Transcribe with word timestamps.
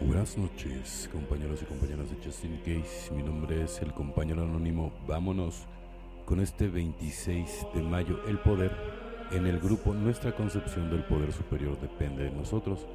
Buenas 0.00 0.38
noches, 0.38 1.10
compañeros 1.12 1.60
y 1.60 1.64
compañeras 1.64 2.08
de 2.08 2.16
Justin 2.24 2.56
Case. 2.58 3.12
Mi 3.12 3.20
nombre 3.20 3.64
es 3.64 3.82
el 3.82 3.92
compañero 3.92 4.44
anónimo. 4.44 4.92
Vámonos 5.08 5.66
con 6.24 6.38
este 6.38 6.68
26 6.68 7.66
de 7.74 7.82
mayo. 7.82 8.20
El 8.28 8.38
poder 8.38 8.70
en 9.32 9.46
el 9.46 9.58
grupo, 9.58 9.92
nuestra 9.92 10.36
concepción 10.36 10.88
del 10.88 11.02
poder 11.02 11.32
superior 11.32 11.80
depende 11.80 12.22
de 12.22 12.30
nosotros. 12.30 12.86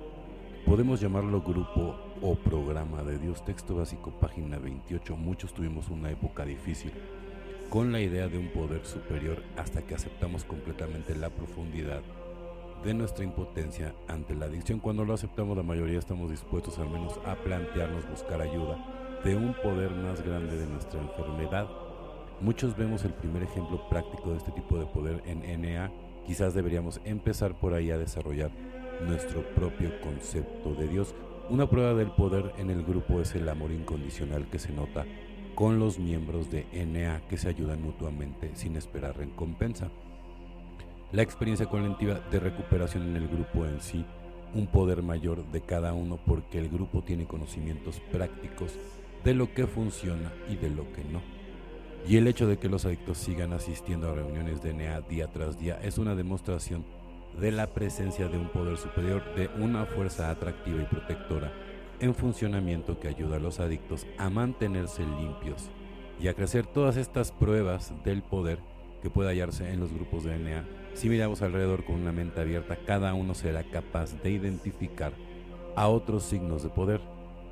Podemos 0.66 1.02
llamarlo 1.02 1.42
grupo 1.42 1.97
o 2.21 2.36
programa 2.36 3.04
de 3.04 3.18
Dios. 3.20 3.43
Texto 3.43 3.75
básico, 3.75 4.11
página 4.21 4.57
28. 4.57 5.18
Muchos 5.18 5.54
tuvimos 5.54 5.89
una 5.89 6.10
época 6.10 6.46
difícil 6.46 6.93
con 7.70 7.92
la 7.92 8.00
idea 8.00 8.29
de 8.29 8.38
un 8.38 8.47
poder 8.47 8.86
superior 8.86 9.43
hasta 9.57 9.82
que 9.82 9.96
aceptamos 9.96 10.46
completamente 10.46 11.15
la 11.15 11.29
profundidad 11.29 12.01
de 12.84 12.93
nuestra 12.93 13.23
impotencia 13.23 13.95
ante 14.07 14.36
la 14.36 14.45
adicción. 14.45 14.79
Cuando 14.79 15.05
lo 15.05 15.14
aceptamos, 15.14 15.55
la 15.55 15.64
mayoría 15.64 16.00
estamos 16.00 16.29
dispuestos 16.29 16.78
al 16.79 16.89
menos 16.89 17.19
a 17.25 17.36
plantearnos 17.36 18.10
buscar 18.10 18.41
ayuda 18.41 18.78
de 19.24 19.36
un 19.36 19.54
poder 19.54 19.91
más 19.91 20.21
grande 20.21 20.57
de 20.57 20.68
nuestra 20.68 21.01
enfermedad. 21.01 21.68
Muchos 22.41 22.75
vemos 22.75 23.05
el 23.05 23.14
primer 23.14 23.43
ejemplo 23.43 23.88
práctico 23.89 24.32
de 24.32 24.38
este 24.38 24.51
tipo 24.51 24.77
de 24.77 24.86
poder 24.86 25.24
en 25.25 25.61
NA. 25.61 25.91
Quizás 26.27 26.54
deberíamos 26.54 27.00
empezar 27.05 27.57
por 27.57 27.74
ahí 27.74 27.89
a 27.89 27.97
desarrollar 27.97 28.51
nuestro 29.07 29.43
propio 29.55 29.89
concepto 30.02 30.75
de 30.75 30.88
Dios. 30.88 31.15
Una 31.50 31.69
prueba 31.69 31.93
del 31.93 32.11
poder 32.11 32.53
en 32.58 32.69
el 32.69 32.83
grupo 32.83 33.22
es 33.22 33.33
el 33.36 33.47
amor 33.47 33.72
incondicional 33.72 34.47
que 34.50 34.59
se 34.59 34.73
nota 34.73 35.05
con 35.55 35.80
los 35.80 36.00
miembros 36.00 36.50
de 36.52 36.66
NA 36.73 37.22
que 37.30 37.38
se 37.38 37.47
ayudan 37.47 37.81
mutuamente 37.81 38.52
sin 38.55 38.75
esperar 38.75 39.16
recompensa 39.17 39.89
la 41.14 41.22
experiencia 41.22 41.67
colectiva 41.67 42.20
de 42.31 42.40
recuperación 42.40 43.03
en 43.03 43.16
el 43.16 43.28
grupo 43.28 43.67
en 43.67 43.80
sí, 43.81 44.03
un 44.56 44.66
poder 44.66 45.03
mayor 45.03 45.45
de 45.52 45.62
cada 45.62 45.94
uno 45.94 46.20
porque 46.26 46.58
el 46.58 46.70
grupo 46.70 47.03
tiene 47.03 47.25
conocimientos 47.25 48.02
prácticos 48.11 48.73
de 49.23 49.36
lo 49.36 49.53
que 49.53 49.67
funciona 49.67 50.33
y 50.50 50.55
de 50.55 50.72
lo 50.72 50.92
que 50.92 51.03
no. 51.03 51.22
Y 52.08 52.17
el 52.17 52.28
hecho 52.28 52.47
de 52.47 52.58
que 52.58 52.67
los 52.67 52.86
adictos 52.86 53.20
sigan 53.20 53.53
asistiendo 53.53 54.09
a 54.09 54.16
reuniones 54.16 54.64
de 54.64 54.73
NEA 54.73 55.02
día 55.02 55.28
tras 55.28 55.59
día 55.59 55.80
es 55.83 56.00
una 56.00 56.16
demostración 56.16 56.83
de 57.39 57.52
la 57.52 57.67
presencia 57.67 58.27
de 58.27 58.38
un 58.39 58.50
poder 58.50 58.77
superior, 58.77 59.23
de 59.36 59.50
una 59.61 59.86
fuerza 59.86 60.31
atractiva 60.31 60.81
y 60.81 60.86
protectora 60.86 61.53
en 62.00 62.16
funcionamiento 62.16 63.00
que 63.00 63.08
ayuda 63.08 63.38
a 63.38 63.39
los 63.39 63.59
adictos 63.59 64.08
a 64.17 64.31
mantenerse 64.31 65.05
limpios 65.05 65.70
y 66.20 66.27
a 66.27 66.33
crecer 66.33 66.66
todas 66.66 66.98
estas 66.98 67.31
pruebas 67.31 67.94
del 68.03 68.23
poder 68.23 68.58
que 69.03 69.11
puede 69.11 69.30
hallarse 69.30 69.72
en 69.72 69.80
los 69.80 69.94
grupos 69.94 70.23
de 70.23 70.39
NA 70.39 70.66
si 70.94 71.09
miramos 71.09 71.41
alrededor 71.41 71.83
con 71.83 71.95
una 71.95 72.11
mente 72.11 72.41
abierta, 72.41 72.77
cada 72.86 73.13
uno 73.13 73.33
será 73.33 73.63
capaz 73.63 74.22
de 74.22 74.31
identificar 74.31 75.13
a 75.75 75.88
otros 75.88 76.23
signos 76.23 76.63
de 76.63 76.69
poder, 76.69 77.02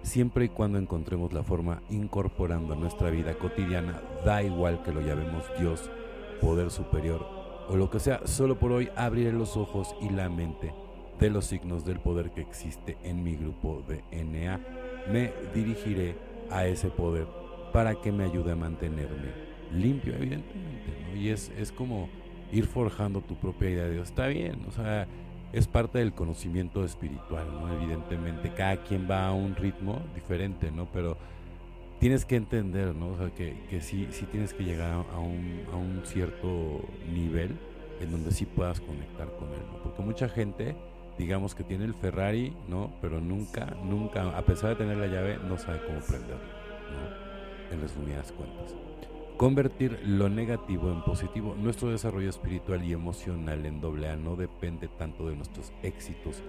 siempre 0.03 0.45
y 0.45 0.50
cuando 0.50 0.78
encontremos 0.78 1.34
la 1.34 1.44
forma 1.44 1.81
incorporando 1.89 2.73
a 2.73 2.78
nuestra 2.78 3.09
vida 3.09 3.34
cotidiana, 3.36 4.02
da 4.25 4.44
igual 4.44 4.84
que 4.84 4.92
lo 4.92 5.02
llamemos 5.02 5.45
Dios, 5.59 5.89
poder 6.39 6.72
superior 6.72 7.25
o 7.69 7.75
lo 7.75 7.89
que 7.89 8.00
sea, 8.00 8.22
solo 8.25 8.59
por 8.59 8.72
hoy 8.72 8.89
abriré 8.95 9.31
los 9.31 9.56
ojos 9.56 9.95
y 10.02 10.09
la 10.09 10.30
mente 10.30 10.73
de 11.19 11.30
los 11.30 11.45
signos 11.45 11.86
del 11.86 12.00
poder 12.00 12.31
que 12.31 12.42
existe 12.42 12.97
en 13.03 13.23
mi 13.23 13.36
grupo 13.36 13.84
de 13.88 14.03
NA. 14.12 14.59
Me 15.12 15.31
dirigiré 15.53 16.16
a 16.50 16.66
ese 16.66 16.89
poder 16.89 17.28
para 17.72 17.95
que 17.95 18.12
me 18.12 18.25
ayude 18.25 18.52
a 18.52 18.56
mantenerme 18.56 19.52
limpio, 19.72 20.14
evidentemente, 20.16 21.16
Y 21.16 21.30
es, 21.30 21.50
es 21.58 21.72
como 21.72 22.09
ir 22.52 22.66
forjando 22.66 23.21
tu 23.21 23.35
propia 23.35 23.69
idea 23.69 23.83
de 23.85 23.94
Dios. 23.94 24.09
Está 24.09 24.27
bien, 24.27 24.66
o 24.67 24.71
sea, 24.71 25.07
es 25.53 25.67
parte 25.67 25.99
del 25.99 26.13
conocimiento 26.13 26.85
espiritual, 26.85 27.47
¿no? 27.52 27.71
Evidentemente, 27.73 28.52
cada 28.53 28.77
quien 28.77 29.07
va 29.09 29.27
a 29.27 29.33
un 29.33 29.55
ritmo 29.55 30.02
diferente, 30.16 30.72
¿no? 30.72 30.88
Pero 30.94 31.17
tienes 31.99 32.25
que 32.25 32.35
entender, 32.35 32.95
¿no? 32.95 33.09
O 33.09 33.17
sea, 33.17 33.29
que, 33.29 33.56
que 33.69 33.81
sí, 33.81 34.07
sí 34.11 34.25
tienes 34.25 34.53
que 34.53 34.63
llegar 34.63 35.06
a 35.13 35.19
un, 35.19 35.61
a 35.72 35.75
un 35.75 36.01
cierto 36.06 36.81
nivel 37.13 37.57
en 38.00 38.11
donde 38.11 38.31
sí 38.31 38.45
puedas 38.45 38.79
conectar 38.79 39.28
con 39.38 39.50
él, 39.50 39.61
¿no? 39.72 39.84
Porque 39.84 40.01
mucha 40.01 40.28
gente, 40.29 40.75
digamos 41.17 41.53
que 41.53 41.63
tiene 41.63 41.85
el 41.85 41.94
Ferrari, 41.94 42.56
¿no? 42.67 42.91
Pero 43.01 43.19
nunca, 43.19 43.75
nunca, 43.84 44.38
a 44.38 44.41
pesar 44.44 44.72
de 44.72 44.75
tener 44.78 44.97
la 44.97 45.07
llave, 45.07 45.38
no 45.47 45.57
sabe 45.57 45.81
cómo 45.85 46.00
prenderlo, 46.00 46.38
¿no? 46.38 47.75
En 47.75 47.81
resumidas 47.81 48.31
cuentas. 48.31 48.75
Convertir 49.38 50.00
lo 50.06 50.30
negativo 50.30 50.92
en 50.92 51.02
positivo. 51.03 51.56
Nuestro 51.58 51.90
desarrollo 51.90 52.30
espiritual 52.30 52.84
y 52.84 52.94
emocional 52.94 53.66
en 53.66 53.81
doble 53.81 54.09
A 54.09 54.16
no 54.16 54.36
depende 54.36 54.88
tanto 54.88 55.28
de 55.28 55.36
nuestros 55.36 55.74
éxitos 55.81 56.44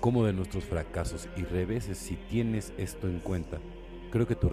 como 0.00 0.24
de 0.24 0.32
nuestros 0.32 0.64
fracasos 0.64 1.28
y 1.36 1.44
reveses. 1.44 1.98
Si 1.98 2.16
tienes 2.16 2.72
esto 2.78 3.08
en 3.08 3.20
cuenta, 3.20 3.58
creo 4.10 4.26
que 4.26 4.34
tu, 4.36 4.50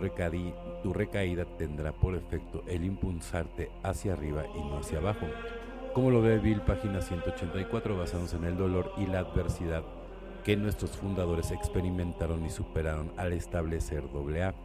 tu 0.84 0.94
recaída 0.94 1.46
tendrá 1.58 1.92
por 1.92 2.16
efecto 2.16 2.64
el 2.68 2.84
impulsarte 2.86 3.70
hacia 3.84 4.14
arriba 4.14 4.46
y 4.56 4.60
no 4.60 4.78
hacia 4.78 5.00
abajo. 5.00 5.28
Como 5.94 6.10
lo 6.10 6.22
ve 6.22 6.40
Bill, 6.40 6.62
página 6.62 7.02
184, 7.02 7.98
basados 7.98 8.34
en 8.34 8.46
el 8.46 8.58
dolor 8.58 8.94
y 8.98 9.08
la 9.08 9.20
adversidad 9.20 9.84
que 10.44 10.56
nuestros 10.56 10.92
fundadores 10.92 11.52
experimentaron 11.52 12.46
y 12.46 12.50
superaron 12.50 13.12
al 13.18 13.34
establecer 13.34 14.10
doble 14.12 14.44
A. 14.44 14.56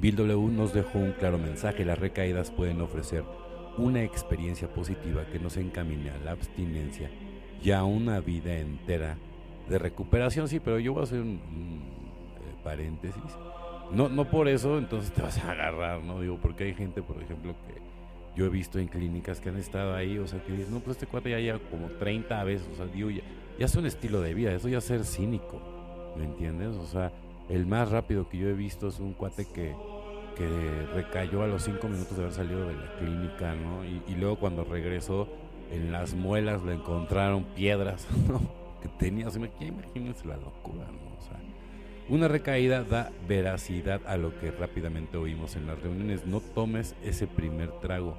Bill 0.00 0.16
W 0.16 0.50
nos 0.50 0.72
dejó 0.72 0.98
un 0.98 1.12
claro 1.12 1.36
mensaje, 1.36 1.84
las 1.84 1.98
recaídas 1.98 2.50
pueden 2.50 2.80
ofrecer 2.80 3.22
una 3.76 4.02
experiencia 4.02 4.66
positiva 4.72 5.26
que 5.26 5.38
nos 5.38 5.58
encamine 5.58 6.10
a 6.10 6.18
la 6.18 6.30
abstinencia 6.30 7.10
y 7.62 7.70
a 7.72 7.84
una 7.84 8.20
vida 8.20 8.56
entera 8.56 9.18
de 9.68 9.78
recuperación, 9.78 10.48
sí, 10.48 10.58
pero 10.58 10.78
yo 10.78 10.94
voy 10.94 11.02
a 11.02 11.04
hacer 11.04 11.20
un, 11.20 11.34
eh, 11.36 12.56
paréntesis. 12.64 13.22
No, 13.92 14.08
no 14.08 14.24
por 14.24 14.48
eso 14.48 14.78
entonces 14.78 15.12
te 15.12 15.20
vas 15.20 15.36
a 15.44 15.52
agarrar, 15.52 16.02
¿no? 16.02 16.20
Digo, 16.20 16.38
porque 16.40 16.64
hay 16.64 16.74
gente, 16.74 17.02
por 17.02 17.22
ejemplo, 17.22 17.54
que 17.66 17.74
yo 18.34 18.46
he 18.46 18.48
visto 18.48 18.78
en 18.78 18.88
clínicas 18.88 19.38
que 19.38 19.50
han 19.50 19.58
estado 19.58 19.94
ahí, 19.94 20.16
o 20.16 20.26
sea, 20.26 20.42
que 20.42 20.52
dicen, 20.52 20.72
no, 20.72 20.80
pues 20.80 20.96
este 20.96 21.06
cuate 21.06 21.30
ya 21.30 21.40
lleva 21.40 21.58
como 21.70 21.88
30 21.88 22.42
veces, 22.44 22.66
o 22.72 22.76
sea, 22.76 22.86
digo, 22.86 23.10
ya, 23.10 23.22
ya 23.58 23.66
es 23.66 23.74
un 23.74 23.84
estilo 23.84 24.22
de 24.22 24.32
vida, 24.32 24.52
eso 24.52 24.68
ya 24.68 24.78
es 24.78 24.84
ser 24.84 25.04
cínico, 25.04 25.60
¿me 26.16 26.24
entiendes? 26.24 26.74
O 26.76 26.86
sea, 26.86 27.12
el 27.50 27.66
más 27.66 27.90
rápido 27.90 28.28
que 28.28 28.38
yo 28.38 28.48
he 28.48 28.52
visto 28.52 28.88
es 28.88 29.00
un 29.00 29.12
cuate 29.12 29.44
que, 29.44 29.74
que 30.36 30.86
recayó 30.94 31.42
a 31.42 31.48
los 31.48 31.64
cinco 31.64 31.88
minutos 31.88 32.16
de 32.16 32.22
haber 32.22 32.34
salido 32.34 32.66
de 32.66 32.74
la 32.74 32.94
clínica, 32.98 33.54
¿no? 33.54 33.84
Y, 33.84 34.14
luego 34.14 34.36
cuando 34.36 34.64
regresó, 34.64 35.28
en 35.72 35.90
las 35.90 36.14
muelas 36.14 36.62
le 36.62 36.74
encontraron 36.74 37.44
piedras, 37.56 38.06
¿no? 38.28 38.40
Que 38.80 38.88
tenía, 38.88 39.26
o 39.28 39.30
sea, 39.30 39.42
imagínense 39.60 40.26
la 40.26 40.36
locura, 40.36 40.84
¿no? 40.86 41.18
O 41.18 41.22
sea, 41.22 41.40
una 42.08 42.28
recaída 42.28 42.84
da 42.84 43.10
veracidad 43.28 44.00
a 44.06 44.16
lo 44.16 44.38
que 44.38 44.52
rápidamente 44.52 45.16
oímos 45.16 45.56
en 45.56 45.66
las 45.66 45.80
reuniones. 45.80 46.26
No 46.26 46.40
tomes 46.40 46.94
ese 47.02 47.26
primer 47.26 47.70
trago. 47.80 48.16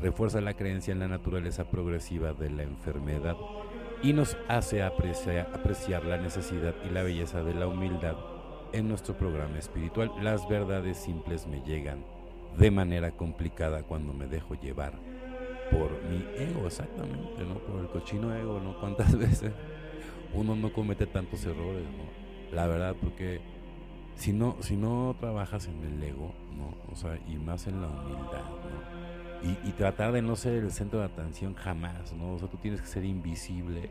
Refuerza 0.00 0.40
la 0.40 0.54
creencia 0.54 0.92
en 0.92 0.98
la 0.98 1.08
naturaleza 1.08 1.64
progresiva 1.70 2.32
de 2.32 2.50
la 2.50 2.62
enfermedad 2.62 3.36
y 4.02 4.14
nos 4.14 4.36
hace 4.48 4.82
apreciar, 4.82 5.48
apreciar 5.54 6.04
la 6.04 6.16
necesidad 6.16 6.74
y 6.84 6.92
la 6.92 7.02
belleza 7.02 7.44
de 7.44 7.54
la 7.54 7.68
humildad 7.68 8.31
en 8.72 8.88
nuestro 8.88 9.16
programa 9.16 9.58
espiritual. 9.58 10.12
Las 10.20 10.48
verdades 10.48 10.98
simples 10.98 11.46
me 11.46 11.62
llegan 11.62 12.04
de 12.58 12.70
manera 12.70 13.12
complicada 13.12 13.82
cuando 13.82 14.12
me 14.12 14.26
dejo 14.26 14.54
llevar 14.54 14.92
por 15.70 15.90
mi 16.04 16.24
ego, 16.36 16.66
exactamente, 16.66 17.44
¿no? 17.44 17.54
Por 17.54 17.80
el 17.80 17.88
cochino 17.88 18.34
ego, 18.34 18.60
¿no? 18.60 18.78
¿Cuántas 18.78 19.16
veces 19.18 19.52
uno 20.34 20.56
no 20.56 20.72
comete 20.72 21.06
tantos 21.06 21.44
errores. 21.44 21.84
La 22.52 22.66
verdad, 22.66 22.96
porque 23.00 23.40
si 24.14 24.32
no, 24.32 24.56
si 24.60 24.76
no 24.76 25.16
trabajas 25.18 25.68
en 25.68 25.82
el 25.84 26.02
ego, 26.02 26.32
¿no? 26.56 26.74
O 26.92 26.96
sea, 26.96 27.18
y 27.28 27.36
más 27.36 27.66
en 27.66 27.80
la 27.80 27.88
humildad. 27.88 28.44
Y, 29.42 29.68
y 29.68 29.72
tratar 29.72 30.12
de 30.12 30.22
no 30.22 30.36
ser 30.36 30.54
el 30.54 30.70
centro 30.70 31.00
de 31.00 31.06
atención 31.06 31.54
jamás, 31.54 32.12
¿no? 32.12 32.34
O 32.34 32.38
sea, 32.38 32.48
tú 32.48 32.58
tienes 32.58 32.80
que 32.80 32.86
ser 32.86 33.04
invisible 33.04 33.90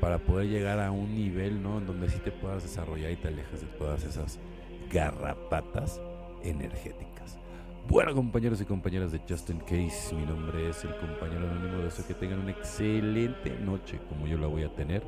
para 0.00 0.18
poder 0.18 0.48
llegar 0.48 0.80
a 0.80 0.90
un 0.90 1.14
nivel, 1.14 1.62
¿no? 1.62 1.78
En 1.78 1.86
donde 1.86 2.08
sí 2.08 2.18
te 2.18 2.30
puedas 2.30 2.62
desarrollar 2.62 3.10
y 3.10 3.16
te 3.16 3.28
alejes 3.28 3.60
de 3.60 3.66
todas 3.78 4.04
esas 4.04 4.38
garrapatas 4.90 6.00
energéticas. 6.42 7.38
Bueno, 7.88 8.14
compañeros 8.14 8.60
y 8.60 8.64
compañeras 8.64 9.12
de 9.12 9.20
Justin 9.28 9.60
Case, 9.60 10.14
mi 10.14 10.26
nombre 10.26 10.70
es 10.70 10.82
el 10.84 10.96
compañero 10.96 11.48
anónimo. 11.48 11.78
de 11.78 11.88
eso 11.88 12.06
que 12.06 12.14
tengan 12.14 12.40
una 12.40 12.50
excelente 12.50 13.50
noche 13.60 14.00
como 14.08 14.26
yo 14.26 14.38
la 14.38 14.48
voy 14.48 14.64
a 14.64 14.74
tener. 14.74 15.02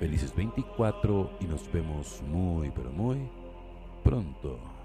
Felices 0.00 0.34
24 0.34 1.38
y 1.40 1.44
nos 1.44 1.70
vemos 1.72 2.20
muy, 2.28 2.70
pero 2.70 2.90
muy 2.90 3.18
pronto. 4.02 4.75